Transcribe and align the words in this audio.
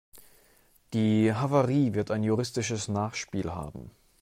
Die 0.93 1.31
Havarie 1.31 1.93
wird 1.93 2.09
ein 2.09 2.23
juristisches 2.23 2.87
Nachspiel 2.87 3.51
haben. 3.51 3.91